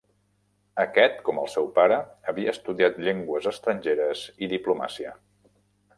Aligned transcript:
Aquest, 0.83 1.19
com 1.27 1.41
el 1.41 1.51
seu 1.55 1.67
pare, 1.75 1.99
havia 2.33 2.55
estudiat 2.57 2.99
llengües 3.09 3.51
estrangeres 3.53 4.25
i 4.47 4.51
diplomàcia. 4.59 5.17